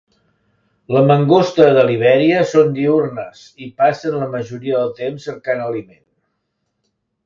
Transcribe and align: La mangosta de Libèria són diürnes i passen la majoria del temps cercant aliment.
La 0.95 1.03
mangosta 1.09 1.67
de 1.75 1.83
Libèria 1.91 2.41
són 2.55 2.73
diürnes 2.79 3.45
i 3.67 3.71
passen 3.85 4.21
la 4.25 4.33
majoria 4.35 4.85
del 4.85 4.99
temps 5.05 5.33
cercant 5.33 5.67
aliment. 5.71 6.07